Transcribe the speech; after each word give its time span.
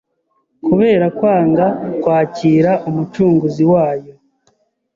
kubera 0.65 1.05
kwanga 1.17 1.65
kwakira 2.01 2.71
Umucunguzi 2.89 3.63
wayo 3.71 4.13